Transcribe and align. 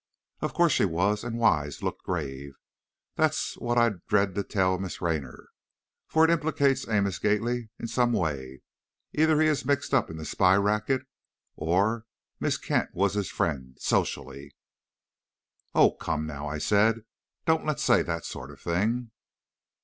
"Of 0.39 0.55
course 0.55 0.71
she 0.71 0.83
was," 0.85 1.23
and 1.23 1.37
Wise 1.37 1.83
looked 1.83 2.01
grave. 2.01 2.53
"That's 3.17 3.55
what 3.59 3.77
I 3.77 3.89
dread 4.07 4.33
to 4.33 4.43
tell 4.43 4.79
Miss 4.79 4.99
Raynor. 4.99 5.49
For 6.07 6.23
it 6.23 6.31
implicates 6.31 6.87
Amos 6.87 7.19
Gately 7.19 7.69
in 7.77 7.85
some 7.85 8.11
way; 8.11 8.63
either 9.13 9.39
he 9.39 9.45
is 9.47 9.63
mixed 9.63 9.93
up 9.93 10.09
in 10.09 10.17
the 10.17 10.25
spy 10.25 10.55
racket, 10.55 11.03
or 11.55 12.05
Miss 12.39 12.57
Kent 12.57 12.89
was 12.95 13.13
his 13.13 13.29
friend 13.29 13.77
socially!" 13.79 14.55
"Oh, 15.75 15.91
come 15.91 16.25
now," 16.25 16.47
I 16.47 16.57
said, 16.57 17.03
"don't 17.45 17.67
let's 17.67 17.83
say 17.83 18.01
that 18.01 18.25
sort 18.25 18.49
of 18.49 18.59
thing." 18.59 19.11